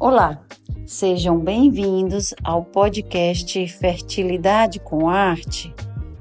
[0.00, 0.40] Olá,
[0.86, 5.74] sejam bem-vindos ao podcast Fertilidade com Arte.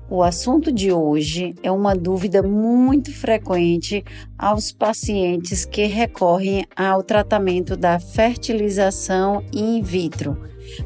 [0.09, 4.03] O assunto de hoje é uma dúvida muito frequente
[4.35, 10.35] aos pacientes que recorrem ao tratamento da fertilização in vitro.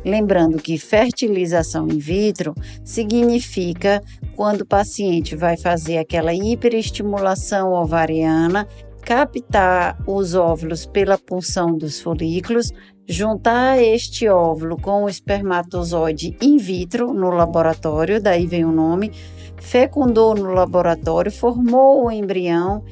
[0.04, 2.54] Lembrando que fertilização in vitro
[2.84, 4.04] significa
[4.36, 8.68] quando o paciente vai fazer aquela hiperestimulação ovariana
[9.02, 12.72] captar os óvulos pela punção dos folículos,
[13.08, 19.12] juntar este óvulo com o espermatozoide in vitro no laboratório, daí vem o nome,
[19.60, 22.84] fecundou no laboratório, formou o embrião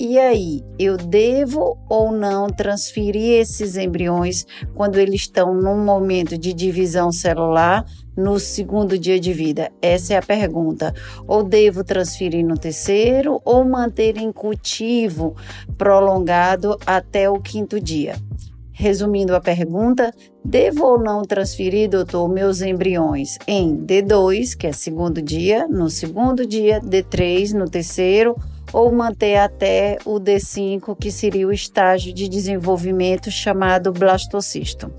[0.00, 6.54] e aí, eu devo ou não transferir esses embriões quando eles estão num momento de
[6.54, 7.84] divisão celular
[8.16, 9.72] no segundo dia de vida?
[9.82, 10.94] Essa é a pergunta.
[11.26, 15.34] Ou devo transferir no terceiro ou manter em cultivo
[15.76, 18.14] prolongado até o quinto dia?
[18.80, 25.20] Resumindo a pergunta, devo ou não transferir, doutor, meus embriões em D2, que é segundo
[25.20, 28.36] dia, no segundo dia, D3 no terceiro
[28.72, 34.92] ou manter até o D5, que seria o estágio de desenvolvimento chamado blastocisto.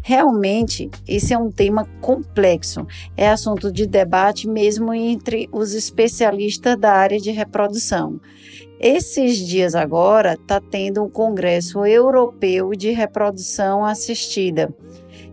[0.00, 6.92] Realmente, esse é um tema complexo, é assunto de debate mesmo entre os especialistas da
[6.92, 8.18] área de reprodução.
[8.82, 14.74] Esses dias agora está tendo um congresso europeu de reprodução assistida.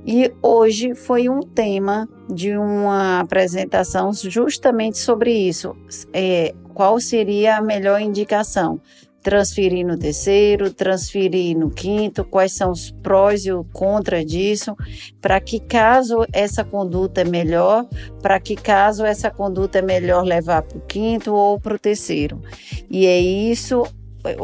[0.05, 5.75] E hoje foi um tema de uma apresentação justamente sobre isso.
[6.13, 8.79] É, qual seria a melhor indicação?
[9.21, 14.75] Transferir no terceiro, transferir no quinto, quais são os prós e o contra disso,
[15.21, 17.85] para que caso essa conduta é melhor,
[18.21, 22.41] para que caso essa conduta é melhor levar para o quinto ou para o terceiro.
[22.89, 23.83] E é isso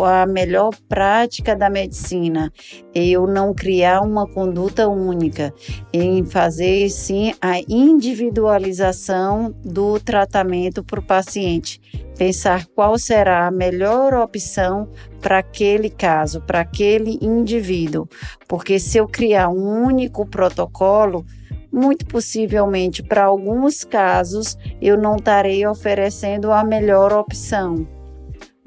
[0.04, 2.52] a melhor prática da medicina,
[2.94, 5.54] eu não criar uma conduta única,
[5.92, 11.80] em fazer sim a individualização do tratamento para o paciente,
[12.18, 14.90] pensar qual será a melhor opção
[15.22, 18.08] para aquele caso, para aquele indivíduo,
[18.48, 21.26] porque se eu criar um único protocolo,
[21.72, 27.95] muito possivelmente para alguns casos eu não estarei oferecendo a melhor opção.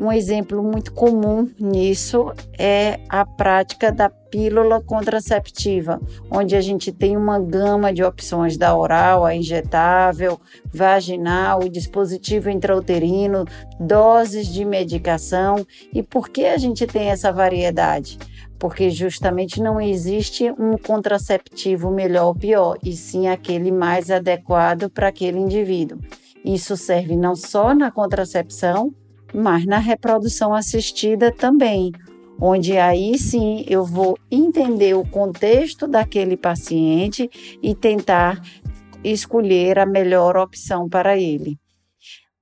[0.00, 6.00] Um exemplo muito comum nisso é a prática da pílula contraceptiva,
[6.30, 10.40] onde a gente tem uma gama de opções da oral, a injetável,
[10.72, 13.44] vaginal, o dispositivo intrauterino,
[13.80, 15.66] doses de medicação.
[15.92, 18.20] E por que a gente tem essa variedade?
[18.56, 25.08] Porque justamente não existe um contraceptivo melhor ou pior, e sim aquele mais adequado para
[25.08, 25.98] aquele indivíduo.
[26.44, 28.94] Isso serve não só na contracepção,
[29.34, 31.92] mas na reprodução assistida também,
[32.40, 37.28] onde aí sim eu vou entender o contexto daquele paciente
[37.62, 38.40] e tentar
[39.02, 41.56] escolher a melhor opção para ele.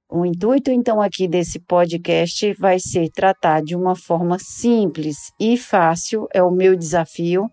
[0.08, 6.28] O intuito, então, aqui desse podcast vai ser tratar de uma forma simples e fácil,
[6.32, 7.50] é o meu desafio,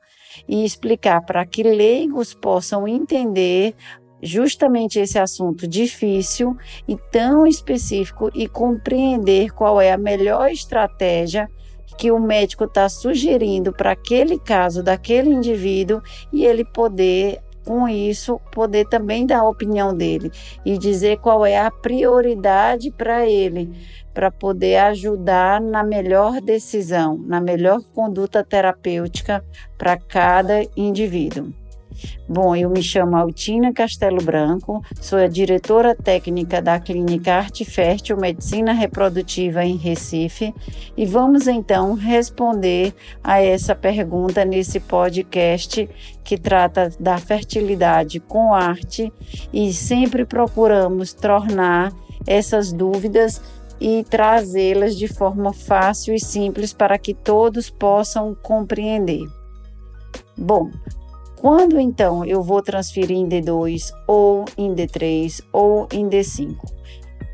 [0.47, 3.75] e explicar para que leigos possam entender
[4.23, 6.55] justamente esse assunto difícil
[6.87, 11.49] e tão específico e compreender qual é a melhor estratégia
[11.97, 16.01] que o médico está sugerindo para aquele caso daquele indivíduo
[16.31, 20.31] e ele poder com isso poder também dar a opinião dele
[20.65, 23.71] e dizer qual é a prioridade para ele,
[24.13, 29.43] para poder ajudar na melhor decisão, na melhor conduta terapêutica
[29.77, 31.62] para cada indivíduo.
[32.27, 38.17] Bom, eu me chamo Altina Castelo Branco, sou a diretora técnica da Clínica Arte Fértil
[38.17, 40.53] Medicina Reprodutiva em Recife
[40.95, 42.93] e vamos então responder
[43.23, 45.89] a essa pergunta nesse podcast
[46.23, 49.11] que trata da fertilidade com arte
[49.51, 51.91] e sempre procuramos tornar
[52.25, 53.41] essas dúvidas
[53.79, 59.23] e trazê-las de forma fácil e simples para que todos possam compreender.
[60.37, 60.71] Bom,
[61.43, 66.55] quando então eu vou transferir em D2 ou em D3 ou em D5?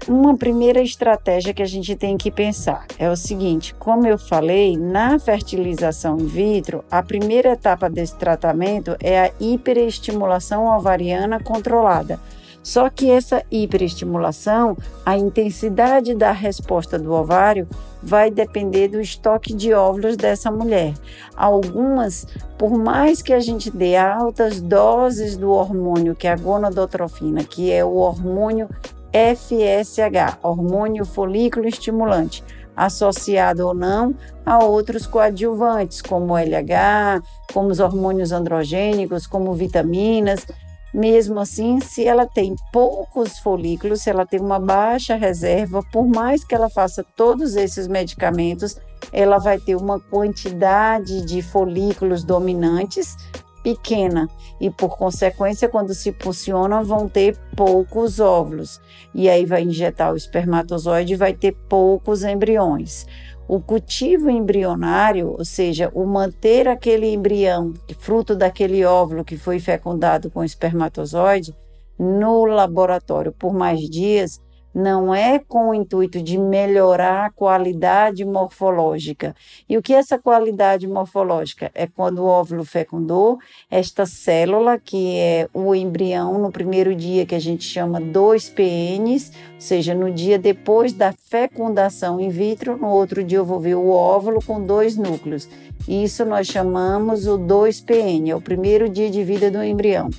[0.07, 4.75] Uma primeira estratégia que a gente tem que pensar é o seguinte: como eu falei,
[4.75, 12.19] na fertilização in vitro, a primeira etapa desse tratamento é a hiperestimulação ovariana controlada
[12.61, 17.67] só que essa hiperestimulação, a intensidade da resposta do ovário
[18.01, 20.93] vai depender do estoque de óvulos dessa mulher.
[21.35, 22.27] Algumas,
[22.57, 27.71] por mais que a gente dê altas doses do hormônio, que é a gonadotrofina, que
[27.71, 28.69] é o hormônio
[29.11, 32.43] FSH, hormônio folículo estimulante,
[32.75, 34.15] associado ou não
[34.45, 37.21] a outros coadjuvantes, como LH,
[37.53, 40.45] como os hormônios androgênicos, como vitaminas.
[40.93, 46.43] Mesmo assim, se ela tem poucos folículos, se ela tem uma baixa reserva, por mais
[46.43, 48.77] que ela faça todos esses medicamentos,
[49.11, 53.15] ela vai ter uma quantidade de folículos dominantes
[53.63, 58.81] pequena e, por consequência, quando se pulsiona, vão ter poucos óvulos.
[59.13, 63.05] E aí vai injetar o espermatozoide e vai ter poucos embriões.
[63.49, 70.29] O cultivo embrionário, ou seja, o manter aquele embrião, fruto daquele óvulo que foi fecundado
[70.29, 71.55] com espermatozoide,
[71.97, 74.39] no laboratório por mais dias,
[74.73, 79.35] não é com o intuito de melhorar a qualidade morfológica.
[79.67, 81.71] E o que é essa qualidade morfológica?
[81.73, 83.39] É quando o óvulo fecundou,
[83.69, 89.61] esta célula, que é o embrião no primeiro dia, que a gente chama 2PNs, ou
[89.61, 93.89] seja, no dia depois da fecundação in vitro, no outro dia eu vou ver o
[93.89, 95.49] óvulo com dois núcleos.
[95.87, 100.09] Isso nós chamamos o 2PN, é o primeiro dia de vida do embrião.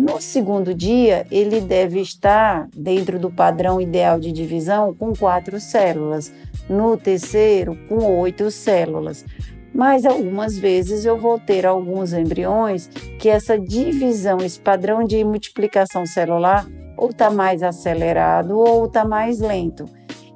[0.00, 6.32] No segundo dia, ele deve estar dentro do padrão ideal de divisão com quatro células.
[6.70, 9.26] No terceiro, com oito células.
[9.74, 12.88] Mas algumas vezes eu vou ter alguns embriões
[13.18, 19.38] que essa divisão, esse padrão de multiplicação celular, ou está mais acelerado ou está mais
[19.38, 19.84] lento.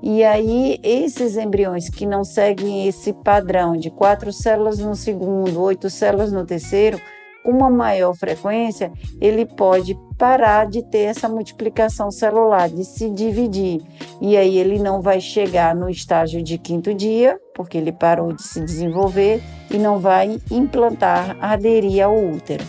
[0.02, 5.88] E aí, esses embriões que não seguem esse padrão de quatro células no segundo, oito
[5.88, 7.00] células no terceiro,
[7.44, 13.82] uma maior frequência, ele pode parar de ter essa multiplicação celular, de se dividir.
[14.20, 18.42] E aí ele não vai chegar no estágio de quinto dia, porque ele parou de
[18.42, 22.64] se desenvolver e não vai implantar, aderir ao útero.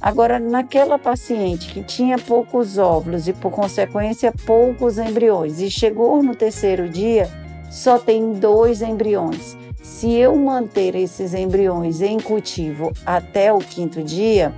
[0.00, 6.36] Agora, naquela paciente que tinha poucos óvulos e, por consequência, poucos embriões, e chegou no
[6.36, 7.28] terceiro dia,
[7.68, 9.57] só tem dois embriões.
[9.88, 14.54] Se eu manter esses embriões em cultivo até o quinto dia,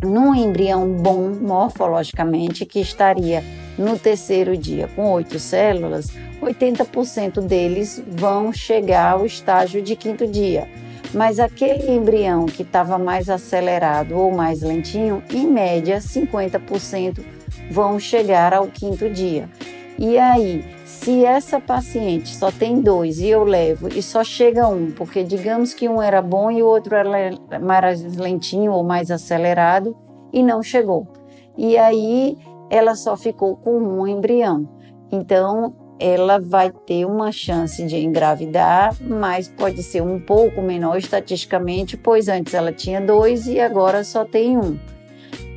[0.00, 3.42] num embrião bom morfologicamente, que estaria
[3.76, 6.08] no terceiro dia com oito células,
[6.40, 10.68] 80% deles vão chegar ao estágio de quinto dia.
[11.12, 17.24] Mas aquele embrião que estava mais acelerado ou mais lentinho, em média, 50%
[17.70, 19.48] vão chegar ao quinto dia.
[19.98, 24.90] E aí, se essa paciente só tem dois e eu levo e só chega um,
[24.90, 27.30] porque digamos que um era bom e o outro era
[27.60, 29.96] mais lentinho ou mais acelerado
[30.32, 31.06] e não chegou.
[31.56, 32.36] E aí
[32.70, 34.68] ela só ficou com um embrião.
[35.12, 41.96] Então ela vai ter uma chance de engravidar, mas pode ser um pouco menor estatisticamente,
[41.96, 44.76] pois antes ela tinha dois e agora só tem um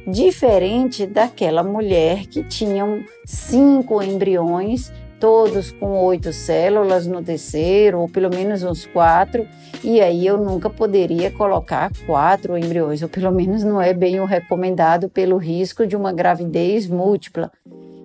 [0.07, 8.29] diferente daquela mulher que tinham cinco embriões, todos com oito células no terceiro, ou pelo
[8.29, 9.45] menos uns quatro,
[9.83, 14.25] e aí eu nunca poderia colocar quatro embriões, ou pelo menos não é bem o
[14.25, 17.51] recomendado pelo risco de uma gravidez múltipla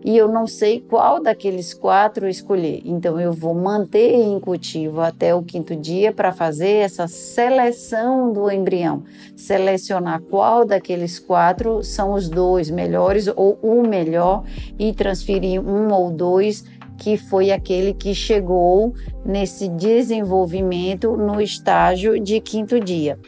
[0.04, 2.82] e eu não sei qual daqueles quatro escolher.
[2.84, 8.50] Então, eu vou manter em cultivo até o quinto dia para fazer essa seleção do
[8.50, 9.04] embrião,
[9.36, 14.44] selecionar qual daqueles quatro são os dois melhores ou o melhor
[14.78, 16.64] e transferir um ou dois
[16.98, 18.94] que foi aquele que chegou
[19.24, 23.18] nesse desenvolvimento no estágio de quinto dia.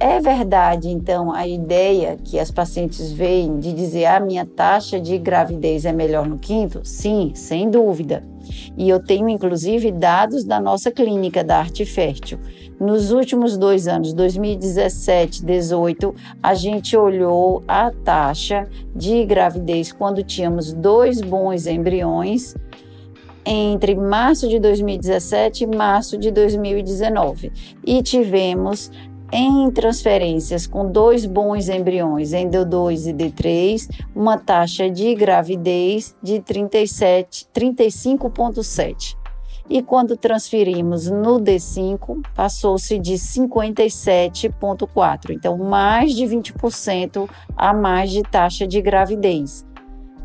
[0.00, 5.00] É verdade, então, a ideia que as pacientes veem de dizer a ah, minha taxa
[5.00, 6.80] de gravidez é melhor no quinto?
[6.82, 8.22] Sim, sem dúvida.
[8.76, 12.38] E eu tenho, inclusive, dados da nossa clínica da Arte Fértil.
[12.78, 20.24] Nos últimos dois anos, 2017 e 2018, a gente olhou a taxa de gravidez quando
[20.24, 22.54] tínhamos dois bons embriões
[23.46, 27.52] entre março de 2017 e março de 2019
[27.86, 28.90] e tivemos
[29.36, 36.38] em transferências com dois bons embriões em D2 e D3, uma taxa de gravidez de
[36.38, 39.16] 37, 35,7.
[39.68, 45.30] E quando transferimos no D5, passou-se de 57,4.
[45.30, 49.66] Então, mais de 20% a mais de taxa de gravidez.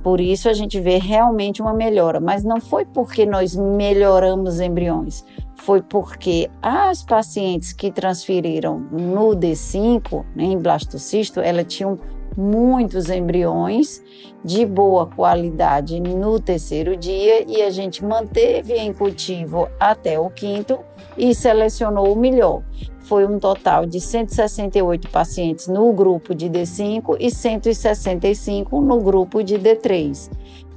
[0.04, 5.26] Por isso a gente vê realmente uma melhora, mas não foi porque nós melhoramos embriões,
[5.60, 12.00] foi porque as pacientes que transferiram no D5, né, em blastocisto, elas tinham
[12.38, 14.02] muitos embriões
[14.44, 20.80] de boa qualidade no terceiro dia e a gente manteve em cultivo até o quinto
[21.18, 22.64] e selecionou o melhor.
[23.02, 29.58] Foi um total de 168 pacientes no grupo de D5 e 165 no grupo de
[29.58, 30.30] D3.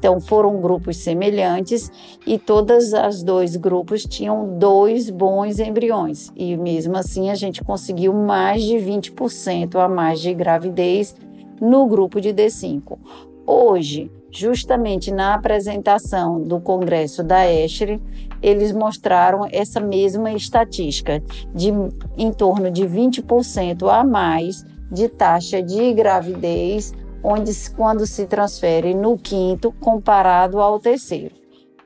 [0.02, 1.88] Então foram grupos semelhantes
[2.26, 8.12] e todas as dois grupos tinham dois bons embriões e mesmo assim a gente conseguiu
[8.12, 11.14] mais de 20% a mais de gravidez
[11.60, 12.98] no grupo de D5.
[13.46, 18.02] Hoje, justamente na apresentação do Congresso da Esri,
[18.42, 21.22] eles mostraram essa mesma estatística
[21.54, 21.72] de
[22.18, 29.16] em torno de 20% a mais de taxa de gravidez onde quando se transfere no
[29.16, 31.34] quinto comparado ao terceiro.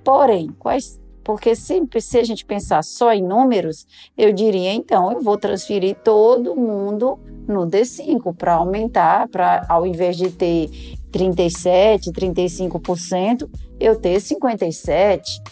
[0.02, 3.84] Porém, quais porque sempre se a gente pensar só em números,
[4.16, 10.16] eu diria então eu vou transferir todo mundo no D5 para aumentar, para ao invés
[10.16, 10.70] de ter
[11.10, 13.50] 37, 35%,
[13.80, 15.42] eu ter 57.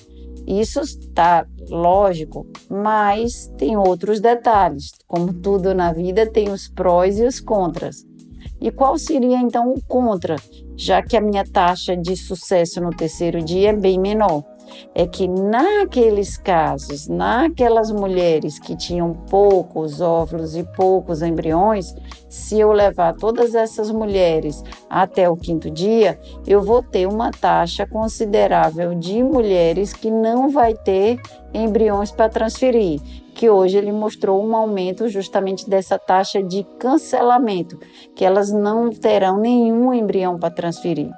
[0.47, 4.93] Isso está lógico, mas tem outros detalhes.
[5.09, 8.07] Como tudo na vida, tem os prós e os contras.
[8.61, 10.37] E qual seria então o contra,
[10.77, 14.43] já que a minha taxa de sucesso no terceiro dia é bem menor?
[14.95, 21.95] é que naqueles casos, naquelas mulheres que tinham poucos óvulos e poucos embriões,
[22.29, 27.87] se eu levar todas essas mulheres até o quinto dia, eu vou ter uma taxa
[27.87, 31.21] considerável de mulheres que não vai ter
[31.55, 33.01] embriões para transferir,
[33.35, 37.79] que hoje ele mostrou um aumento justamente dessa taxa de cancelamento,
[38.15, 41.11] que elas não terão nenhum embrião para transferir.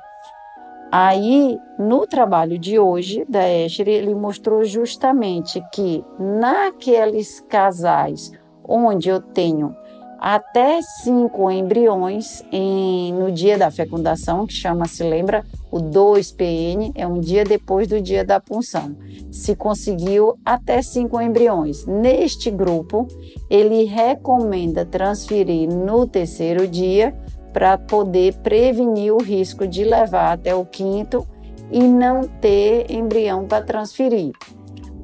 [0.90, 9.20] Aí, no trabalho de hoje da Escher, ele mostrou justamente que naqueles casais onde eu
[9.20, 9.74] tenho
[10.18, 15.44] até cinco embriões em, no dia da fecundação, que chama-se, lembra,
[15.76, 18.96] o 2PN, é um dia depois do dia da punção.
[19.30, 21.84] Se conseguiu até cinco embriões.
[21.86, 23.06] Neste grupo,
[23.50, 27.14] ele recomenda transferir no terceiro dia
[27.52, 31.26] para poder prevenir o risco de levar até o quinto
[31.70, 34.32] e não ter embrião para transferir.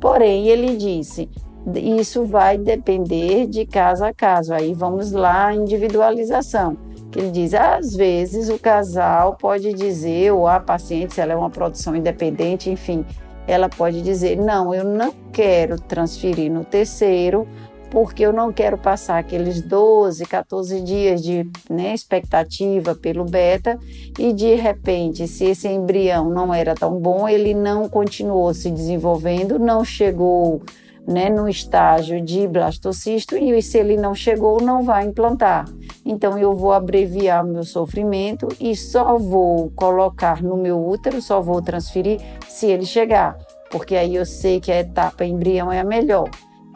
[0.01, 1.29] Porém, ele disse,
[1.77, 4.53] isso vai depender de caso a caso.
[4.53, 6.77] Aí vamos lá, individualização.
[7.13, 11.37] Que ele diz, às vezes o casal pode dizer, ou a paciente, se ela é
[11.37, 13.05] uma produção independente, enfim,
[13.47, 17.47] ela pode dizer, não, eu não quero transferir no terceiro,
[17.93, 23.79] porque eu não quero passar aqueles 12, 14 dias de né, expectativa pelo beta
[24.19, 29.59] e de repente, se esse embrião não era tão bom, ele não continuou se desenvolvendo,
[29.59, 30.63] não chegou
[31.07, 35.67] né, no estágio de blastocisto e se ele não chegou, não vai implantar.
[36.05, 41.61] Então eu vou abreviar meu sofrimento e só vou colocar no meu útero, só vou
[41.61, 43.37] transferir se ele chegar,
[43.71, 46.29] porque aí eu sei que a etapa embrião é a melhor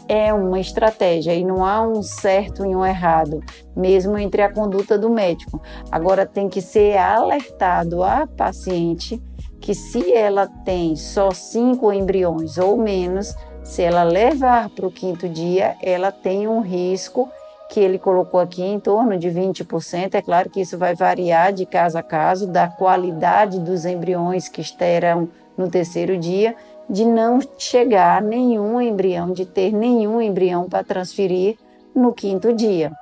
[0.08, 3.42] é uma estratégia e não há um certo e um errado,
[3.74, 5.60] mesmo entre a conduta do médico.
[5.90, 9.20] Agora tem que ser alertado a paciente
[9.60, 13.34] que se ela tem só cinco embriões ou menos,
[13.66, 17.28] se ela levar para o quinto dia, ela tem um risco
[17.68, 20.14] que ele colocou aqui em torno de 20%.
[20.14, 24.60] É claro que isso vai variar de caso a caso, da qualidade dos embriões que
[24.60, 26.54] estarão no terceiro dia
[26.88, 31.58] de não chegar nenhum embrião, de ter nenhum embrião para transferir
[31.92, 32.92] no quinto dia.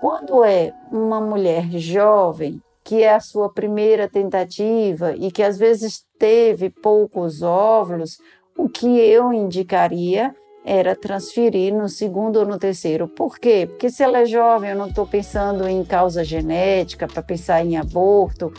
[0.00, 6.02] Quando é uma mulher jovem, que é a sua primeira tentativa e que às vezes
[6.18, 8.18] teve poucos óvulos,
[8.60, 13.08] o que eu indicaria era transferir no segundo ou no terceiro.
[13.08, 13.66] Por quê?
[13.66, 17.78] Porque se ela é jovem, eu não estou pensando em causa genética, para pensar em
[17.78, 18.52] aborto,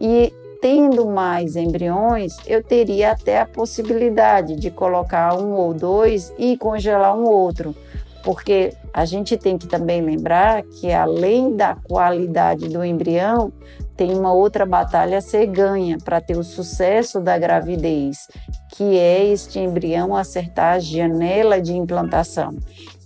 [0.00, 6.56] e tendo mais embriões, eu teria até a possibilidade de colocar um ou dois e
[6.56, 7.74] congelar um outro,
[8.22, 13.52] porque a gente tem que também lembrar que além da qualidade do embrião,
[14.00, 18.28] tem uma outra batalha a ser ganha para ter o sucesso da gravidez,
[18.70, 22.56] que é este embrião acertar a janela de implantação.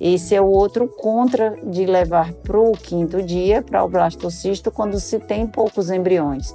[0.01, 5.01] Esse é o outro contra de levar para o quinto dia, para o blastocisto, quando
[5.01, 6.55] se tem poucos embriões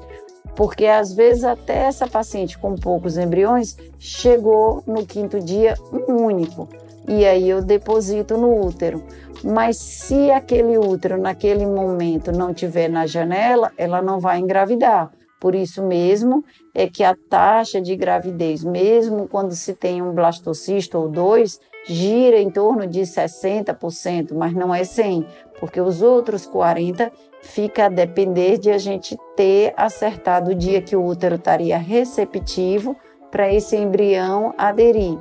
[0.55, 6.67] porque às vezes até essa paciente com poucos embriões chegou no quinto dia um único
[7.09, 9.03] e aí eu deposito no útero.
[9.43, 15.11] Mas se aquele útero naquele momento não tiver na janela, ela não vai engravidar.
[15.39, 16.43] Por isso mesmo
[16.75, 22.39] é que a taxa de gravidez, mesmo quando se tem um blastocisto ou dois, gira
[22.39, 25.25] em torno de 60%, mas não é 100,
[25.59, 27.11] porque os outros 40
[27.41, 32.95] fica a depender de a gente ter acertado o dia que o útero estaria receptivo
[33.31, 35.17] para esse embrião aderir.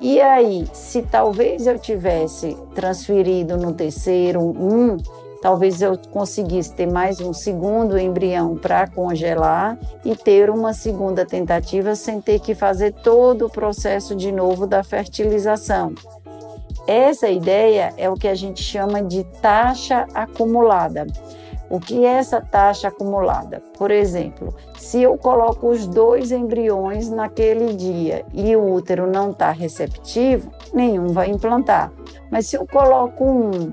[0.00, 4.98] E aí, se talvez eu tivesse transferido no terceiro um,
[5.40, 11.94] talvez eu conseguisse ter mais um segundo embrião para congelar e ter uma segunda tentativa
[11.94, 15.94] sem ter que fazer todo o processo de novo da fertilização.
[16.86, 21.06] Essa ideia é o que a gente chama de taxa acumulada.
[21.68, 23.60] O que é essa taxa acumulada?
[23.76, 29.50] Por exemplo, se eu coloco os dois embriões naquele dia e o útero não está
[29.50, 31.92] receptivo, nenhum vai implantar.
[32.30, 33.72] Mas se eu coloco um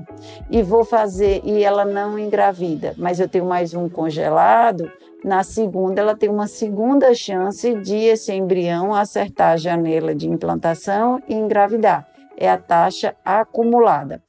[0.49, 4.91] e vou fazer e ela não engravida, mas eu tenho mais um congelado,
[5.23, 11.21] na segunda ela tem uma segunda chance de esse embrião acertar a janela de implantação
[11.29, 12.07] e engravidar.
[12.35, 14.23] É a taxa acumulada.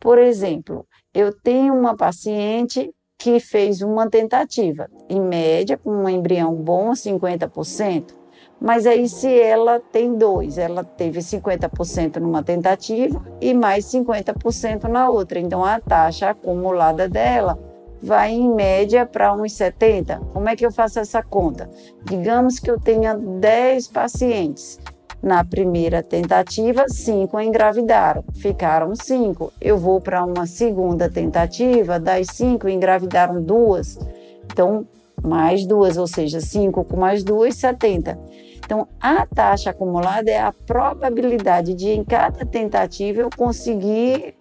[0.00, 6.54] Por exemplo, eu tenho uma paciente que fez uma tentativa, em média, com um embrião
[6.54, 8.12] bom, 50%.
[8.60, 15.08] Mas aí, se ela tem dois, ela teve 50% numa tentativa e mais 50% na
[15.08, 15.38] outra.
[15.38, 17.58] Então, a taxa acumulada dela
[18.02, 20.20] vai em média para uns 70.
[20.34, 21.70] Como é que eu faço essa conta?
[22.04, 24.78] Digamos que eu tenha 10 pacientes.
[25.26, 29.52] Na primeira tentativa, cinco engravidaram, ficaram cinco.
[29.60, 33.98] Eu vou para uma segunda tentativa, das cinco engravidaram duas,
[34.44, 34.86] então
[35.20, 38.16] mais duas, ou seja, cinco com mais duas, 70.
[38.58, 44.36] Então, a taxa acumulada é a probabilidade de, em cada tentativa, eu conseguir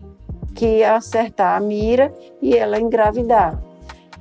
[0.54, 3.60] que acertar a mira e ela engravidar.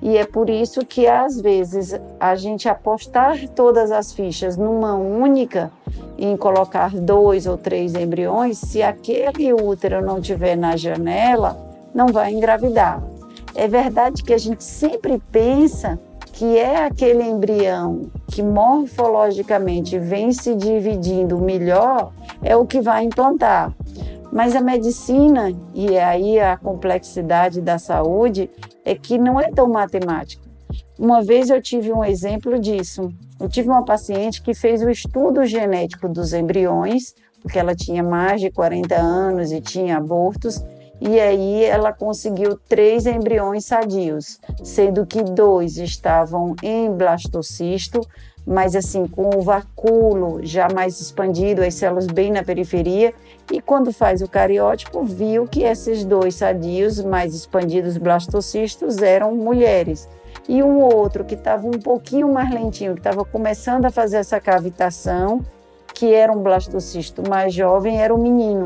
[0.03, 5.71] E é por isso que, às vezes, a gente apostar todas as fichas numa única,
[6.19, 11.57] em colocar dois ou três embriões, se aquele útero não tiver na janela,
[11.95, 13.03] não vai engravidar.
[13.55, 15.99] É verdade que a gente sempre pensa
[16.33, 22.11] que é aquele embrião que morfologicamente vem se dividindo melhor,
[22.43, 23.73] é o que vai implantar.
[24.33, 28.51] Mas a medicina, e aí a complexidade da saúde,
[28.85, 30.45] é que não é tão matemático.
[30.99, 33.13] Uma vez eu tive um exemplo disso.
[33.41, 38.41] Eu tive uma paciente que fez o estudo genético dos embriões, porque ela tinha mais
[38.41, 40.65] de 40 anos e tinha abortos,
[41.01, 48.01] e aí ela conseguiu três embriões sadios, sendo que dois estavam em blastocisto,
[48.47, 53.15] mas assim com o vacúolo já mais expandido, as células bem na periferia,
[53.53, 60.09] e quando faz o cariótipo viu que esses dois sadios mais expandidos blastocistos eram mulheres.
[60.49, 64.39] E um outro que estava um pouquinho mais lentinho, que estava começando a fazer essa
[64.39, 65.41] cavitação,
[65.95, 68.65] que era um blastocisto mais jovem, era um menino.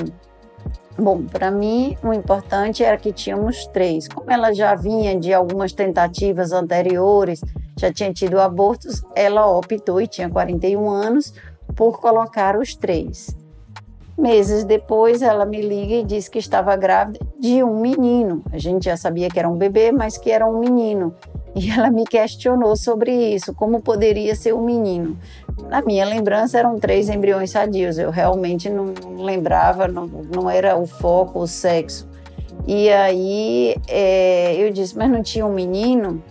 [1.01, 4.09] Bom, para mim, o importante era que tínhamos três.
[4.09, 7.41] Como ela já vinha de algumas tentativas anteriores,
[7.79, 11.33] já tinha tido abortos, ela optou, e tinha 41 anos,
[11.77, 13.37] por colocar os três.
[14.19, 18.43] Meses depois, ela me liga e diz que estava grávida de um menino.
[18.51, 21.15] A gente já sabia que era um bebê, mas que era um menino.
[21.55, 25.17] E ela me questionou sobre isso, como poderia ser um menino.
[25.69, 30.87] Na minha lembrança eram três embriões sadios, eu realmente não lembrava, não, não era o
[30.87, 32.09] foco, o sexo.
[32.67, 36.23] E aí é, eu disse, mas não tinha um menino?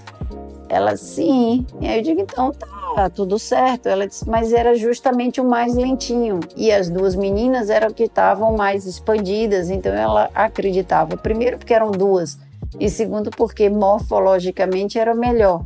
[0.70, 1.66] Ela, sim.
[1.80, 3.88] E aí eu digo, então tá, tudo certo.
[3.88, 6.40] Ela disse, mas era justamente o mais lentinho.
[6.56, 11.16] E as duas meninas eram que estavam mais expandidas, então ela acreditava.
[11.16, 12.38] Primeiro porque eram duas,
[12.80, 15.63] e segundo porque morfologicamente era melhor.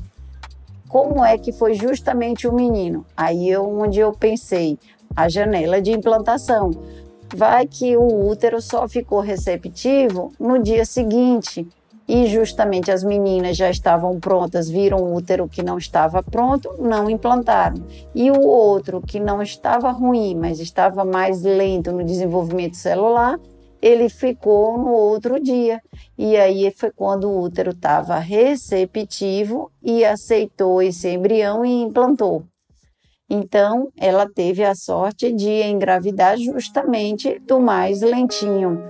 [0.92, 3.06] Como é que foi justamente o menino?
[3.16, 4.78] Aí eu, onde eu pensei,
[5.16, 6.70] a janela de implantação.
[7.34, 11.66] Vai que o útero só ficou receptivo no dia seguinte
[12.06, 17.10] e justamente as meninas já estavam prontas, viram o útero que não estava pronto, não
[17.10, 17.86] implantaram.
[18.14, 23.40] E o outro que não estava ruim, mas estava mais lento no desenvolvimento celular,
[23.82, 25.82] ele ficou no outro dia.
[26.18, 32.44] E aí foi quando o útero estava receptivo e aceitou esse embrião e implantou.
[33.34, 38.84] Então, ela teve a sorte de engravidar justamente do mais lentinho,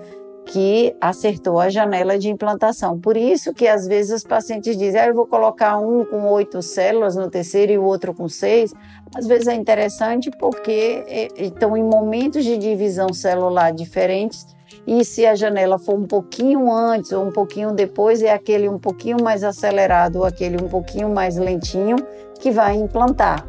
[0.47, 2.99] que acertou a janela de implantação.
[2.99, 6.59] Por isso que às vezes os pacientes dizem, ah, eu vou colocar um com oito
[6.63, 8.73] células no terceiro e o outro com seis.
[9.15, 14.47] Às vezes é interessante porque estão em momentos de divisão celular diferentes
[14.93, 18.77] e se a janela for um pouquinho antes ou um pouquinho depois, é aquele um
[18.77, 21.95] pouquinho mais acelerado ou aquele um pouquinho mais lentinho
[22.41, 23.47] que vai implantar.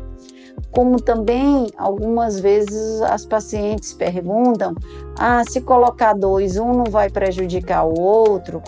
[0.71, 4.73] Como também algumas vezes as pacientes perguntam:
[5.19, 8.63] ah, se colocar dois, um não vai prejudicar o outro?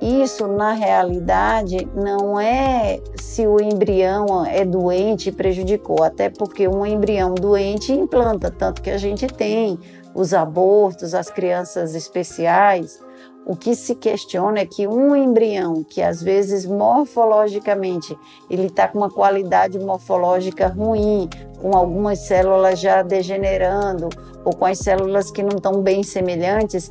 [0.00, 6.84] Isso, na realidade, não é se o embrião é doente e prejudicou, até porque um
[6.86, 9.78] embrião doente implanta, tanto que a gente tem
[10.16, 12.98] os abortos, as crianças especiais.
[13.44, 18.18] O que se questiona é que um embrião que às vezes morfologicamente
[18.50, 21.28] ele está com uma qualidade morfológica ruim,
[21.60, 24.08] com algumas células já degenerando
[24.42, 26.88] ou com as células que não estão bem semelhantes,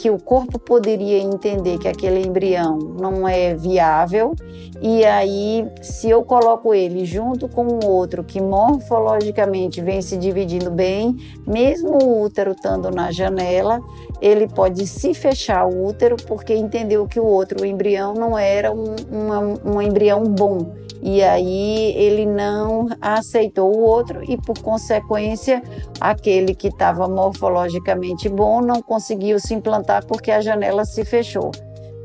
[0.00, 4.34] que o corpo poderia entender que aquele embrião não é viável
[4.80, 10.70] e aí se eu coloco ele junto com o outro que morfologicamente vem se dividindo
[10.70, 13.78] bem, mesmo o útero estando na janela,
[14.22, 18.72] ele pode se fechar o útero porque entendeu que o outro o embrião não era
[18.72, 25.62] um, um, um embrião bom e aí ele não aceitou o outro e por consequência
[26.00, 31.50] aquele que estava morfologicamente bom não conseguiu se implantar porque a janela se fechou.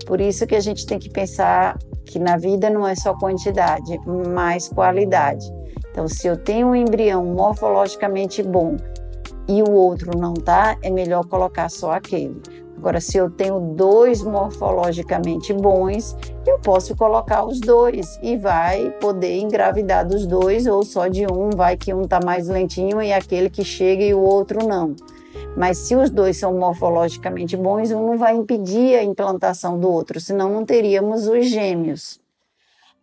[0.06, 4.00] Por isso que a gente tem que pensar que na vida não é só quantidade,
[4.06, 5.46] mas qualidade.
[5.90, 8.78] Então, se eu tenho um embrião morfologicamente bom
[9.48, 12.40] e o outro não tá, é melhor colocar só aquele.
[12.86, 19.40] Agora, se eu tenho dois morfologicamente bons, eu posso colocar os dois e vai poder
[19.40, 23.50] engravidar dos dois ou só de um, vai que um está mais lentinho e aquele
[23.50, 24.96] que chega e o outro não.
[25.58, 30.22] Mas se os dois são morfologicamente bons, um não vai impedir a implantação do outro,
[30.22, 32.20] senão não teríamos os gêmeos.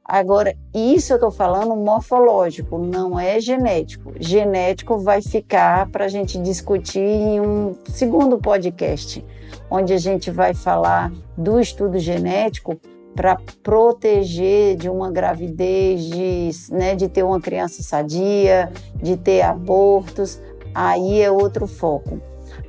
[0.04, 4.12] Agora, isso eu estou falando morfológico, não é genético.
[4.20, 9.24] Genético vai ficar para a gente discutir em um segundo podcast,
[9.72, 12.78] onde a gente vai falar do estudo genético
[13.16, 18.70] para proteger de uma gravidez, de, né, de ter uma criança sadia,
[19.02, 20.38] de ter abortos.
[20.74, 22.20] Aí é outro foco.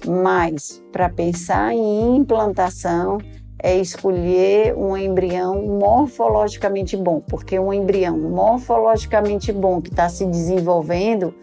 [0.07, 3.17] Mas para pensar em implantação,
[3.59, 11.33] é escolher um embrião morfologicamente bom, porque um embrião morfologicamente bom que está se desenvolvendo,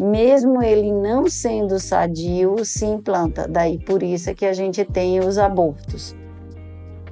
[0.00, 3.46] mesmo ele não sendo sadio, se implanta.
[3.48, 6.14] Daí por isso é que a gente tem os abortos.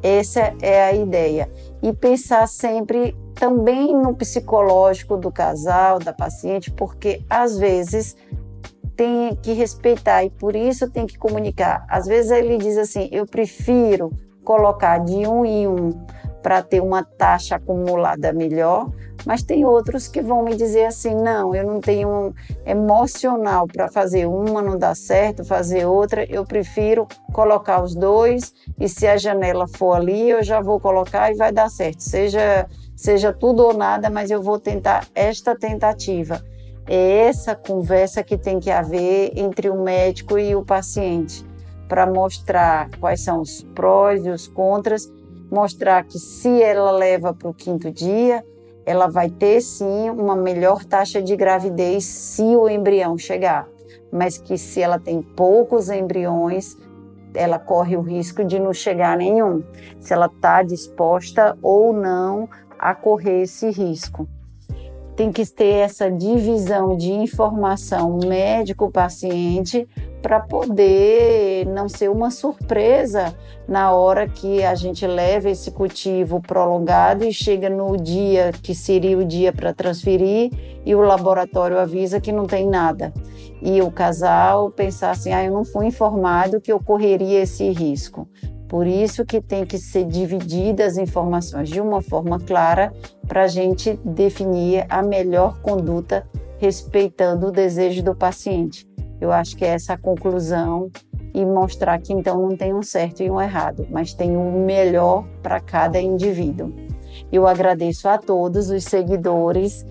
[0.03, 1.51] Essa é a ideia.
[1.83, 8.17] E pensar sempre também no psicológico do casal, da paciente, porque às vezes
[8.97, 11.85] tem que respeitar e por isso tem que comunicar.
[11.89, 14.11] Às vezes ele diz assim: eu prefiro
[14.45, 15.91] colocar de um em um
[16.47, 18.89] para ter uma taxa acumulada melhor,
[19.27, 23.89] mas tem outros que vão me dizer assim: não, eu não tenho um emocional para
[23.89, 29.17] fazer uma, não dá certo, fazer outra, eu prefiro colocar os dois e se a
[29.17, 31.99] janela for ali, eu já vou colocar e vai dar certo.
[31.99, 36.41] Seja, seja tudo ou nada, mas eu vou tentar esta tentativa.
[36.87, 41.45] É essa conversa que tem que haver entre o médico e o paciente
[41.89, 45.11] para mostrar quais são os prós e os contras,
[45.51, 48.45] mostrar que se ela leva para o quinto dia,
[48.85, 53.69] ela vai ter sim uma melhor taxa de gravidez se o embrião chegar,
[54.13, 56.77] mas que se ela tem poucos embriões,
[57.35, 59.63] ela corre o risco de não chegar nenhum,
[60.01, 64.29] se ela está disposta ou não a correr esse risco.
[65.17, 69.89] Tem que ter essa divisão de informação médico-paciente
[70.23, 73.35] para poder não ser uma surpresa
[73.69, 79.19] na hora que a gente leva esse cultivo prolongado e chega no dia que seria
[79.19, 80.51] o dia para transferir
[80.85, 83.13] e o laboratório avisa que não tem nada.
[83.63, 88.29] E o casal pensar assim: ah, eu não fui informado que ocorreria esse risco.
[88.69, 92.93] Por isso que tem que ser divididas as informações de uma forma clara
[93.27, 96.27] para a gente definir a melhor conduta
[96.59, 98.89] respeitando o desejo do paciente.
[99.21, 100.91] Eu acho que é essa conclusão
[101.35, 105.25] e mostrar que então não tem um certo e um errado, mas tem um melhor
[105.43, 106.73] para cada indivíduo.
[107.31, 109.87] Eu agradeço a todos os seguidores,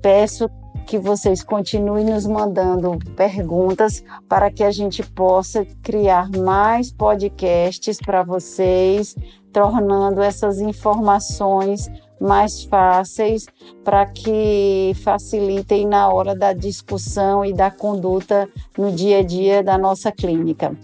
[0.00, 0.50] peço
[0.86, 8.22] que vocês continuem nos mandando perguntas para que a gente possa criar mais podcasts para
[8.22, 9.14] vocês,
[9.52, 11.90] tornando essas informações
[12.22, 13.46] mais fáceis
[13.84, 19.76] para que facilitem na hora da discussão e da conduta no dia a dia da
[19.76, 20.76] nossa clínica.